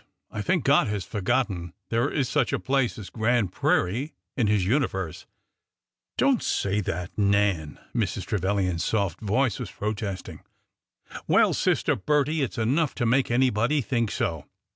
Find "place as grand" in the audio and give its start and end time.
2.59-3.51